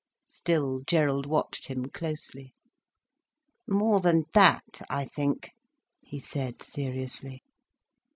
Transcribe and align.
Still 0.25 0.79
Gerald 0.87 1.27
watched 1.27 1.67
him 1.67 1.85
closely. 1.85 2.55
"More 3.67 3.99
than 3.99 4.23
that, 4.33 4.81
I 4.89 5.05
think," 5.05 5.51
he 6.03 6.19
said 6.19 6.63
seriously. 6.63 7.43